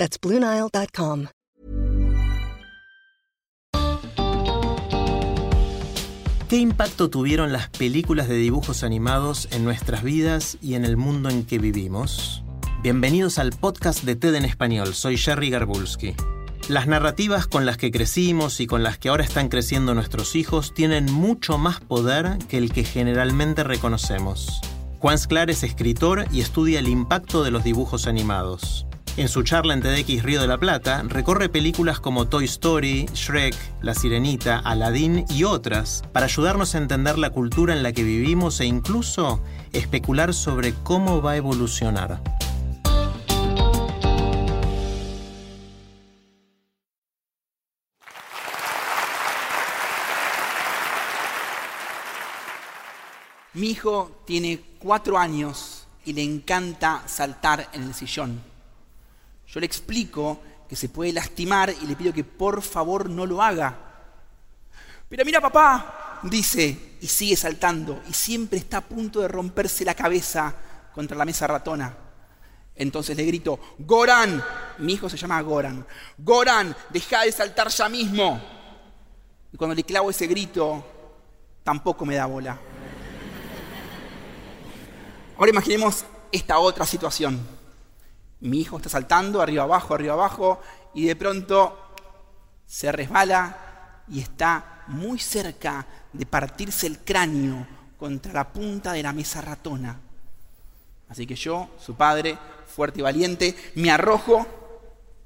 [0.00, 1.26] That's BlueNile.com.
[6.48, 11.28] ¿Qué impacto tuvieron las películas de dibujos animados en nuestras vidas y en el mundo
[11.28, 12.42] en que vivimos?
[12.82, 14.94] Bienvenidos al podcast de TED en español.
[14.94, 16.14] Soy Jerry Garbulski.
[16.70, 20.72] Las narrativas con las que crecimos y con las que ahora están creciendo nuestros hijos
[20.72, 24.62] tienen mucho más poder que el que generalmente reconocemos.
[24.98, 28.86] Juan Sclar es escritor y estudia el impacto de los dibujos animados.
[29.20, 33.54] En su charla en TEDx Río de la Plata, recorre películas como Toy Story, Shrek,
[33.82, 38.60] La Sirenita, Aladdin y otras para ayudarnos a entender la cultura en la que vivimos
[38.60, 39.42] e incluso
[39.74, 42.22] especular sobre cómo va a evolucionar.
[53.52, 58.49] Mi hijo tiene cuatro años y le encanta saltar en el sillón.
[59.52, 63.42] Yo le explico que se puede lastimar y le pido que por favor no lo
[63.42, 63.76] haga.
[65.08, 69.96] Pero mira papá, dice, y sigue saltando, y siempre está a punto de romperse la
[69.96, 70.54] cabeza
[70.94, 71.96] contra la mesa ratona.
[72.76, 74.42] Entonces le grito, Goran,
[74.78, 75.84] mi hijo se llama Goran,
[76.16, 78.40] Goran, deja de saltar ya mismo.
[79.52, 80.86] Y cuando le clavo ese grito,
[81.64, 82.56] tampoco me da bola.
[85.36, 87.59] Ahora imaginemos esta otra situación.
[88.40, 90.60] Mi hijo está saltando arriba abajo, arriba abajo,
[90.94, 91.94] y de pronto
[92.66, 97.66] se resbala y está muy cerca de partirse el cráneo
[97.98, 100.00] contra la punta de la mesa ratona.
[101.08, 104.46] Así que yo, su padre, fuerte y valiente, me arrojo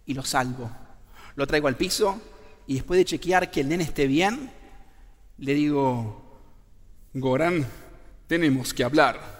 [0.06, 0.70] y lo salvo.
[1.36, 2.20] Lo traigo al piso
[2.66, 4.50] y después de chequear que el nene esté bien,
[5.38, 6.40] le digo,
[7.12, 7.66] Gorán,
[8.26, 9.34] tenemos que hablar.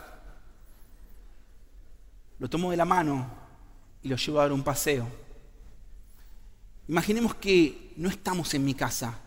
[2.38, 3.43] Lo tomo de la mano
[4.04, 5.08] y lo llevo a dar un paseo.
[6.86, 9.18] Imaginemos que no estamos en mi casa,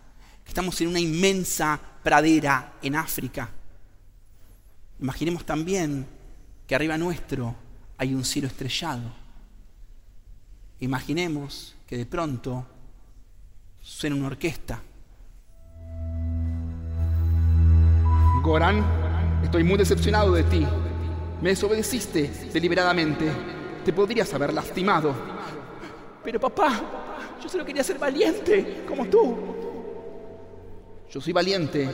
[0.44, 3.50] que estamos en una inmensa pradera en África.
[5.02, 6.06] Imaginemos también
[6.68, 7.56] que arriba nuestro
[7.98, 9.12] hay un cielo estrellado.
[10.80, 12.64] Imaginemos que de pronto
[13.82, 14.80] suena una orquesta.
[18.44, 18.86] Goran,
[19.44, 20.66] estoy muy decepcionado de ti.
[21.42, 23.57] Me desobedeciste deliberadamente
[23.88, 25.16] te podrías haber lastimado.
[26.22, 26.82] Pero papá,
[27.42, 29.34] yo solo quería ser valiente, como tú.
[31.10, 31.90] Yo soy valiente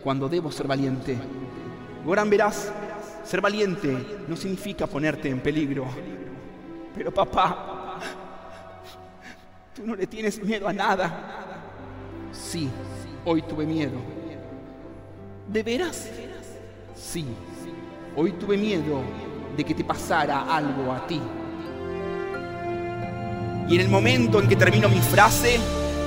[0.00, 1.18] cuando debo ser valiente.
[2.04, 2.72] Goran, verás,
[3.24, 5.86] ser valiente no significa ponerte en peligro.
[6.94, 7.98] Pero papá,
[9.74, 12.30] tú no le tienes miedo a nada.
[12.30, 12.70] Sí,
[13.24, 13.98] hoy tuve miedo.
[15.48, 16.10] ¿De veras?
[16.94, 17.26] Sí,
[18.14, 19.02] hoy tuve miedo
[19.56, 21.20] de que te pasara algo a ti.
[23.68, 25.58] Y en el momento en que termino mi frase,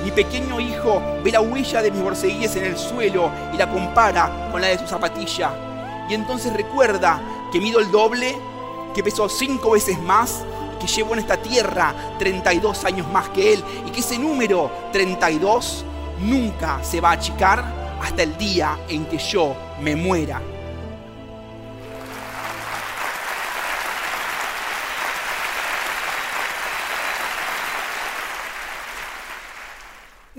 [0.04, 4.48] mi pequeño hijo ve la huella de mis borceguíes en el suelo y la compara
[4.52, 5.50] con la de su zapatilla.
[6.08, 7.20] Y entonces recuerda
[7.52, 8.36] que mido el doble,
[8.94, 10.44] que peso cinco veces más,
[10.80, 15.84] que llevo en esta tierra 32 años más que él y que ese número 32
[16.20, 17.64] nunca se va a achicar
[18.00, 20.40] hasta el día en que yo me muera.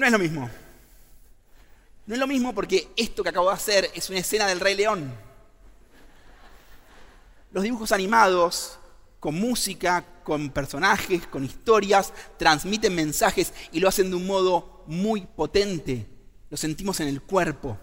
[0.09, 0.49] Es lo mismo.
[2.07, 4.75] No es lo mismo porque esto que acabo de hacer es una escena del Rey
[4.75, 5.13] León.
[7.51, 8.79] Los dibujos animados,
[9.19, 15.21] con música, con personajes, con historias, transmiten mensajes y lo hacen de un modo muy
[15.21, 16.07] potente.
[16.49, 17.77] Lo sentimos en el cuerpo.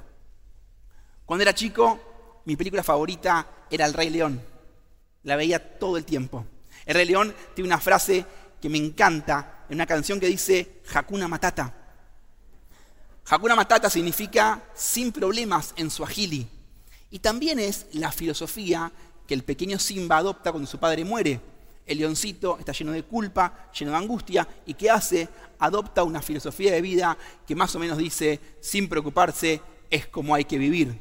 [1.24, 4.42] Cuando era chico, mi película favorita era El Rey León.
[5.22, 6.44] La veía todo el tiempo.
[6.84, 8.26] El Rey León tiene una frase
[8.60, 11.85] que me encanta en una canción que dice Hakuna Matata.
[13.28, 16.46] Hakuna Matata significa sin problemas en suajili.
[17.10, 18.92] Y también es la filosofía
[19.26, 21.40] que el pequeño Simba adopta cuando su padre muere.
[21.86, 25.28] El leoncito está lleno de culpa, lleno de angustia, y ¿qué hace?
[25.58, 30.44] Adopta una filosofía de vida que más o menos dice, sin preocuparse, es como hay
[30.44, 30.96] que vivir.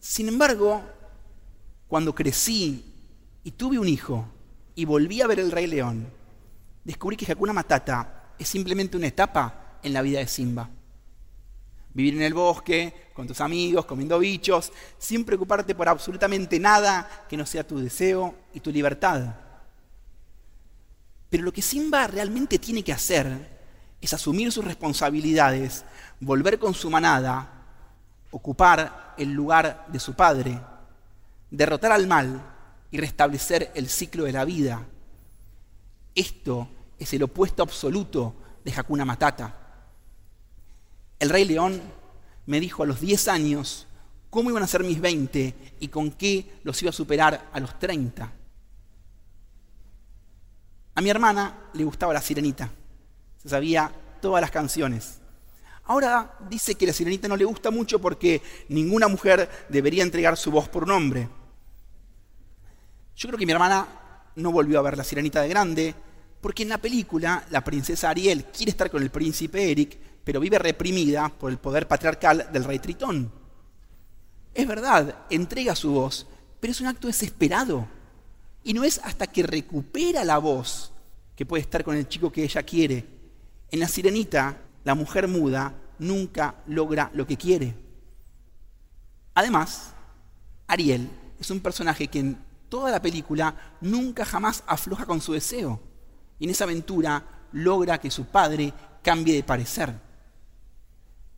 [0.00, 0.82] Sin embargo,
[1.88, 2.92] cuando crecí
[3.42, 4.26] y tuve un hijo
[4.74, 6.10] y volví a ver el Rey León,
[6.84, 10.68] descubrí que Hakuna Matata es simplemente una etapa en la vida de Simba.
[11.92, 17.36] Vivir en el bosque, con tus amigos, comiendo bichos, sin preocuparte por absolutamente nada que
[17.36, 19.34] no sea tu deseo y tu libertad.
[21.30, 23.54] Pero lo que Simba realmente tiene que hacer
[24.00, 25.84] es asumir sus responsabilidades,
[26.20, 27.50] volver con su manada,
[28.30, 30.60] ocupar el lugar de su padre,
[31.50, 32.42] derrotar al mal
[32.90, 34.84] y restablecer el ciclo de la vida.
[36.14, 39.54] Esto es el opuesto absoluto de Hakuna Matata.
[41.18, 41.80] El rey león
[42.46, 43.86] me dijo a los 10 años
[44.30, 47.78] cómo iban a ser mis 20 y con qué los iba a superar a los
[47.78, 48.32] 30.
[50.96, 52.70] A mi hermana le gustaba la sirenita.
[53.42, 55.20] Se sabía todas las canciones.
[55.86, 60.50] Ahora dice que la sirenita no le gusta mucho porque ninguna mujer debería entregar su
[60.50, 61.28] voz por un hombre.
[63.16, 63.86] Yo creo que mi hermana
[64.36, 65.94] no volvió a ver la sirenita de grande,
[66.44, 70.58] porque en la película la princesa Ariel quiere estar con el príncipe Eric, pero vive
[70.58, 73.32] reprimida por el poder patriarcal del rey Tritón.
[74.52, 76.26] Es verdad, entrega su voz,
[76.60, 77.88] pero es un acto desesperado.
[78.62, 80.92] Y no es hasta que recupera la voz
[81.34, 83.06] que puede estar con el chico que ella quiere.
[83.70, 87.74] En la sirenita, la mujer muda nunca logra lo que quiere.
[89.32, 89.94] Además,
[90.66, 91.08] Ariel
[91.40, 92.38] es un personaje que en
[92.68, 95.93] toda la película nunca jamás afloja con su deseo.
[96.44, 98.70] En esa aventura logra que su padre
[99.02, 99.94] cambie de parecer.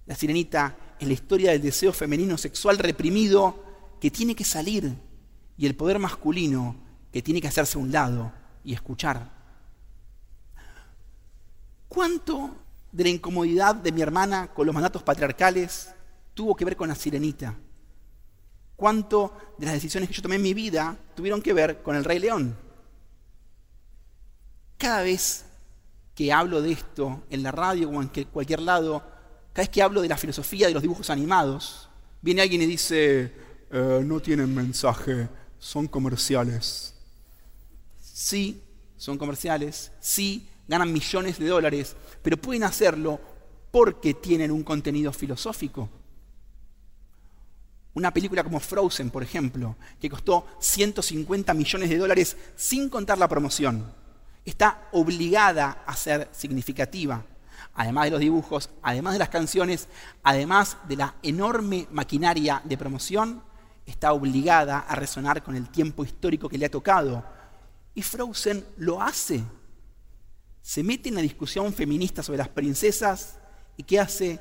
[0.04, 3.62] La sirenita es la historia del deseo femenino sexual reprimido
[4.00, 4.98] que tiene que salir
[5.56, 6.74] y el poder masculino
[7.12, 8.32] que tiene que hacerse a un lado
[8.64, 9.30] y escuchar.
[11.86, 12.56] ¿Cuánto
[12.90, 15.88] de la incomodidad de mi hermana con los mandatos patriarcales
[16.34, 17.54] tuvo que ver con la sirenita?
[18.74, 22.02] ¿Cuánto de las decisiones que yo tomé en mi vida tuvieron que ver con el
[22.02, 22.65] rey león?
[24.78, 25.44] Cada vez
[26.14, 29.00] que hablo de esto en la radio o en cualquier lado,
[29.52, 31.88] cada vez que hablo de la filosofía de los dibujos animados,
[32.20, 33.32] viene alguien y dice,
[33.70, 35.28] eh, no tienen mensaje,
[35.58, 36.94] son comerciales.
[38.00, 38.62] Sí,
[38.96, 43.20] son comerciales, sí, ganan millones de dólares, pero pueden hacerlo
[43.70, 45.88] porque tienen un contenido filosófico.
[47.94, 53.28] Una película como Frozen, por ejemplo, que costó 150 millones de dólares sin contar la
[53.28, 53.90] promoción,
[54.50, 57.22] está obligada a ser significativa.
[57.74, 59.88] Además de los dibujos, además de las canciones,
[60.22, 63.42] además de la enorme maquinaria de promoción,
[63.84, 67.22] está obligada a resonar con el tiempo histórico que le ha tocado.
[67.94, 69.44] Y Frozen lo hace
[70.66, 73.38] se mete en la discusión feminista sobre las princesas
[73.76, 74.40] y ¿qué hace?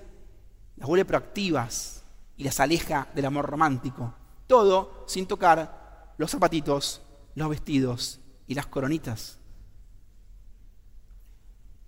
[0.75, 2.01] Las vuelve proactivas
[2.36, 4.12] y las aleja del amor romántico.
[4.48, 7.04] Todo sin tocar los zapatitos,
[7.36, 9.38] los vestidos y las coronitas.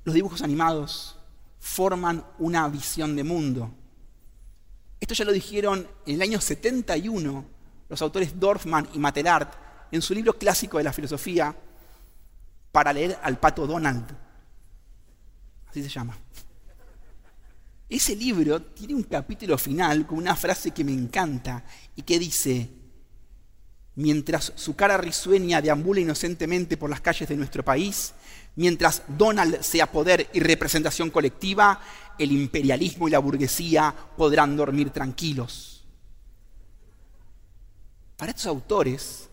[0.07, 1.18] Los dibujos animados
[1.59, 3.69] forman una visión de mundo.
[5.01, 7.45] Esto ya lo dijeron en el año 71
[7.89, 9.54] los autores Dorfman y Matelart
[9.92, 11.54] en su libro clásico de la filosofía
[12.71, 14.06] para leer al pato Donald
[15.68, 16.18] así se llama.
[17.89, 21.65] Ese libro tiene un capítulo final con una frase que me encanta
[21.98, 22.69] y que dice,
[23.95, 28.13] mientras su cara risueña deambula inocentemente por las calles de nuestro país,
[28.57, 31.79] mientras Donald sea poder y representación colectiva,
[32.20, 35.86] el imperialismo y la burguesía podrán dormir tranquilos.
[38.17, 39.29] Para estos autores,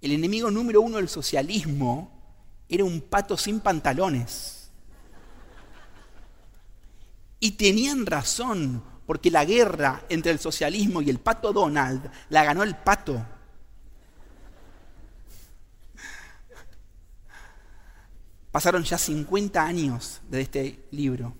[0.00, 2.12] el enemigo número uno del socialismo
[2.68, 4.70] era un pato sin pantalones
[7.40, 12.62] y tenían razón, porque la guerra entre el socialismo y el pato Donald la ganó
[12.62, 13.24] el pato.
[18.56, 21.36] Pasaron ya 50 años de este libro.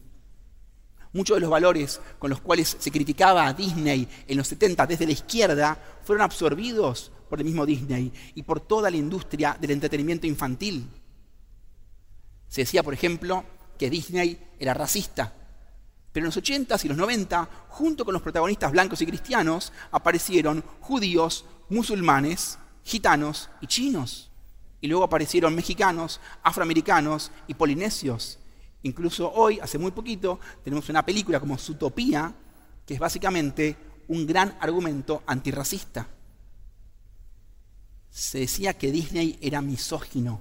[1.15, 5.07] Muchos de los valores con los cuales se criticaba a Disney en los 70 desde
[5.07, 10.27] la izquierda fueron absorbidos por el mismo Disney y por toda la industria del entretenimiento
[10.27, 10.91] infantil.
[12.49, 13.45] Se decía, por ejemplo,
[13.79, 15.33] que Disney era racista
[16.13, 20.63] pero en los 80s y los 90, junto con los protagonistas blancos y cristianos, aparecieron
[20.81, 24.26] judíos, musulmanes, gitanos y chinos.
[24.87, 28.39] Y luego aparecieron mexicanos, afroamericanos y polinesios.
[28.85, 32.33] Incluso hoy, hace muy poquito, tenemos una película como Zootopia,
[32.87, 33.77] que es básicamente
[34.07, 36.07] un gran argumento antirracista.
[38.11, 40.41] Se decía que Disney era misógino.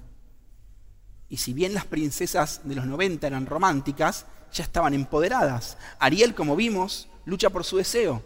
[1.28, 5.80] Y si bien las princesas de los 90 eran románticas, ya estaban empoderadas.
[5.98, 8.22] Ariel, como vimos, lucha por su deseo.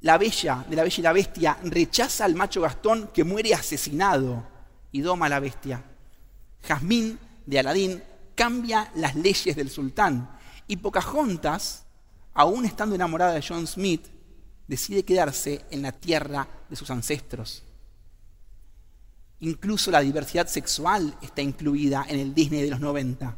[0.00, 4.46] La bella de la bella y la bestia rechaza al macho Gastón que muere asesinado
[4.92, 5.82] y doma a la bestia.
[6.62, 8.02] Jazmín de Aladín
[8.34, 10.30] cambia las leyes del sultán
[10.66, 11.84] y Pocahontas,
[12.34, 14.06] aún estando enamorada de John Smith,
[14.66, 17.64] decide quedarse en la tierra de sus ancestros.
[19.40, 23.36] Incluso la diversidad sexual está incluida en el Disney de los 90.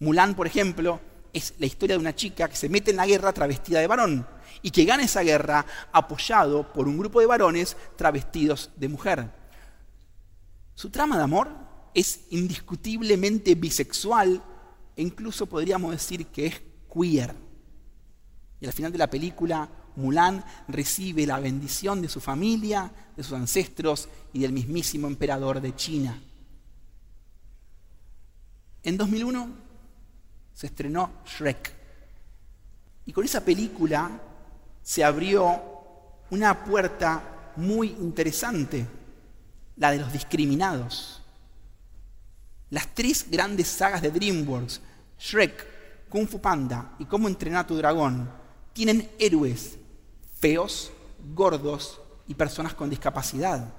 [0.00, 1.00] Mulan, por ejemplo,
[1.36, 4.26] es la historia de una chica que se mete en la guerra travestida de varón
[4.62, 9.30] y que gana esa guerra apoyado por un grupo de varones travestidos de mujer.
[10.74, 11.50] Su trama de amor
[11.92, 14.42] es indiscutiblemente bisexual
[14.96, 17.34] e incluso podríamos decir que es queer.
[18.58, 23.34] Y al final de la película, Mulan recibe la bendición de su familia, de sus
[23.34, 26.18] ancestros y del mismísimo emperador de China.
[28.82, 29.65] En 2001
[30.56, 31.70] se estrenó Shrek.
[33.04, 34.10] Y con esa película
[34.82, 35.62] se abrió
[36.30, 38.86] una puerta muy interesante,
[39.76, 41.22] la de los discriminados.
[42.70, 44.80] Las tres grandes sagas de DreamWorks,
[45.18, 48.30] Shrek, Kung Fu Panda y Cómo entrenar a tu dragón,
[48.72, 49.76] tienen héroes
[50.40, 50.90] feos,
[51.34, 53.74] gordos y personas con discapacidad.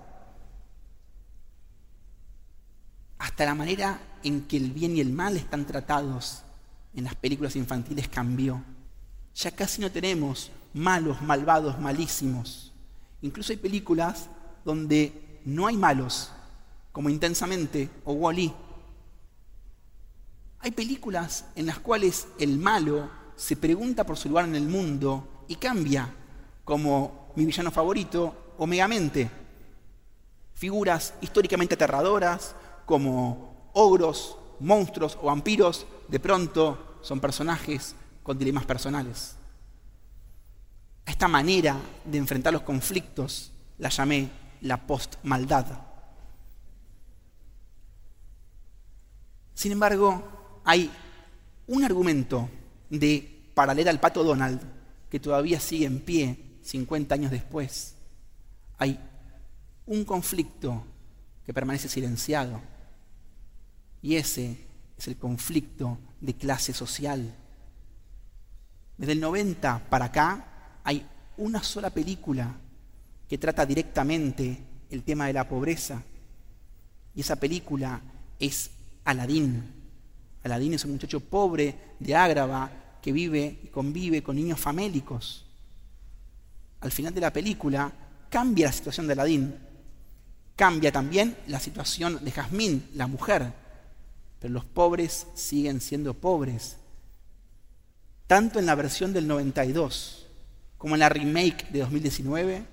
[3.18, 6.44] Hasta la manera en que el bien y el mal están tratados
[6.98, 8.62] en las películas infantiles cambió.
[9.36, 12.74] Ya casi no tenemos malos, malvados, malísimos.
[13.22, 14.30] Incluso hay películas
[14.66, 16.32] donde no hay malos,
[16.92, 18.52] como Intensamente o Wally.
[20.60, 25.46] Hay películas en las cuales el malo se pregunta por su lugar en el mundo
[25.48, 26.12] y cambia,
[26.64, 29.30] como mi villano favorito o Megamente.
[30.56, 32.56] Figuras históricamente aterradoras
[32.88, 39.36] como ogros, monstruos o vampiros, de pronto son personajes con dilemas personales.
[41.06, 44.30] A esta manera de enfrentar los conflictos la llamé
[44.62, 45.66] la post-maldad.
[49.54, 50.92] Sin embargo, hay
[51.68, 52.50] un argumento
[52.90, 54.62] de paralela al pato Donald
[55.10, 57.96] que todavía sigue en pie 50 años después.
[58.78, 59.00] Hay
[59.86, 60.84] un conflicto
[61.46, 62.62] que permanece silenciado
[64.02, 64.58] y ese
[64.98, 67.34] es el conflicto de clase social.
[68.98, 71.06] Desde el 90 para acá hay
[71.38, 72.56] una sola película
[73.28, 74.58] que trata directamente
[74.90, 76.02] el tema de la pobreza.
[77.14, 78.02] Y esa película
[78.40, 78.72] es
[79.06, 79.64] Aladín.
[80.44, 82.72] Aladín es un muchacho pobre de Ágrava
[83.02, 85.46] que vive y convive con niños famélicos.
[86.82, 87.92] Al final de la película
[88.30, 89.56] cambia la situación de Aladín.
[90.56, 93.52] Cambia también la situación de Jazmín, la mujer.
[94.40, 96.78] Pero los pobres siguen siendo pobres.
[98.28, 100.28] Tanto en la versión del 92
[100.78, 102.66] como en la remake de 2019,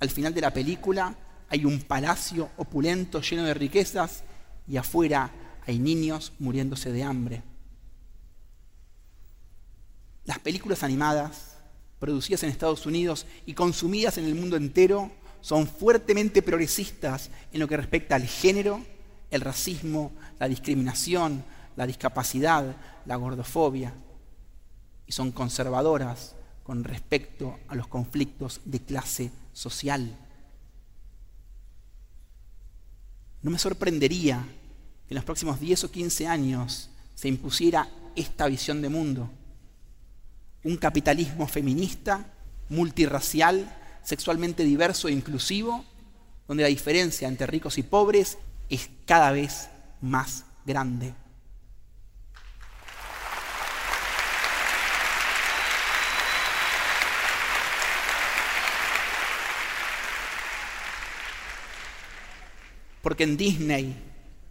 [0.00, 1.16] al final de la película
[1.48, 4.22] hay un palacio opulento lleno de riquezas
[4.68, 5.32] y afuera
[5.66, 7.42] hay niños muriéndose de hambre.
[10.24, 11.56] Las películas animadas,
[11.98, 15.10] producidas en Estados Unidos y consumidas en el mundo entero,
[15.40, 18.84] son fuertemente progresistas en lo que respecta al género,
[19.30, 21.44] el racismo, la discriminación,
[21.76, 23.92] la discapacidad, la gordofobia,
[25.06, 30.16] y son conservadoras con respecto a los conflictos de clase social.
[33.42, 34.44] No me sorprendería
[35.06, 39.30] que en los próximos 10 o 15 años se impusiera esta visión de mundo.
[40.64, 42.26] Un capitalismo feminista,
[42.68, 45.84] multirracial, sexualmente diverso e inclusivo,
[46.46, 49.68] donde la diferencia entre ricos y pobres es cada vez
[50.00, 51.14] más grande.
[63.02, 63.96] Porque en Disney,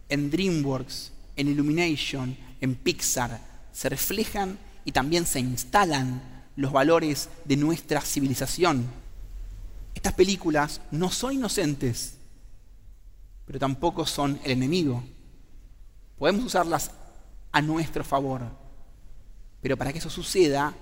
[0.08, 3.40] en DreamWorks, en Illumination, en Pixar,
[3.72, 6.20] se reflejan y también se instalan
[6.56, 8.86] los valores de nuestra civilización.
[9.94, 12.17] Estas películas no son inocentes,
[13.48, 15.02] pero tampoco son el enemigo.
[16.18, 16.90] Podemos usarlas
[17.50, 18.42] a nuestro favor,
[19.62, 20.74] pero para que eso suceda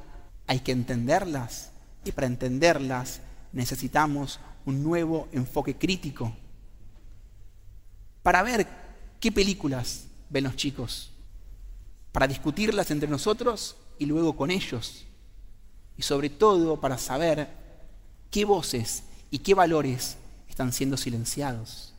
[0.48, 1.70] hay que entenderlas
[2.04, 3.20] y para entenderlas
[3.52, 6.36] necesitamos un nuevo enfoque crítico
[8.24, 8.66] para ver
[9.20, 11.12] qué películas ven los chicos,
[12.10, 15.06] para discutirlas entre nosotros y luego con ellos,
[15.96, 17.48] y sobre todo para saber
[18.32, 20.16] qué voces y qué valores
[20.48, 21.92] están siendo silenciados.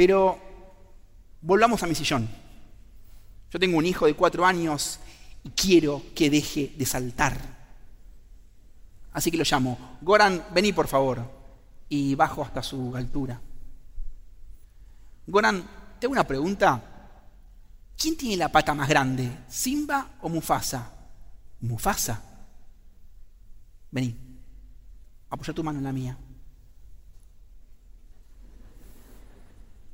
[0.00, 0.38] Pero
[1.42, 2.26] volvamos a mi sillón.
[3.50, 4.98] Yo tengo un hijo de cuatro años
[5.44, 7.38] y quiero que deje de saltar.
[9.12, 9.98] Así que lo llamo.
[10.00, 11.22] Goran, vení por favor
[11.90, 13.42] y bajo hasta su altura.
[15.26, 16.82] Goran, te hago una pregunta.
[17.94, 20.92] ¿Quién tiene la pata más grande, Simba o Mufasa?
[21.60, 22.22] Mufasa.
[23.90, 24.16] Vení,
[25.28, 26.16] apoya tu mano en la mía.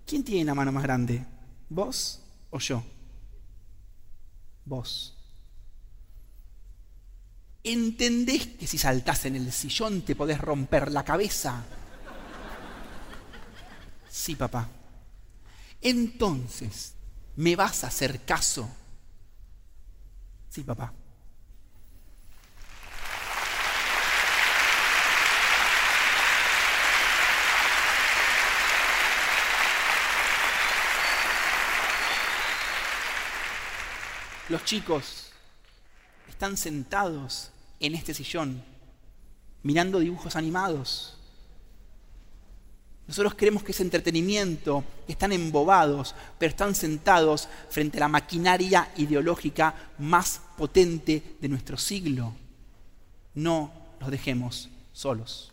[0.06, 1.24] ¿Quién tiene la mano más grande?
[1.68, 2.82] ¿Vos o yo?
[4.64, 5.12] Vos.
[7.64, 11.64] ¿Entendés que si saltás en el sillón te podés romper la cabeza?
[14.08, 14.68] Sí, papá.
[15.80, 16.94] Entonces,
[17.34, 18.68] ¿me vas a hacer caso?
[20.48, 20.92] Sí, papá.
[34.48, 35.32] Los chicos
[36.28, 37.50] están sentados
[37.80, 38.62] en este sillón
[39.64, 41.16] mirando dibujos animados.
[43.08, 48.92] Nosotros creemos que es entretenimiento, que están embobados, pero están sentados frente a la maquinaria
[48.96, 52.32] ideológica más potente de nuestro siglo.
[53.34, 55.52] No los dejemos solos.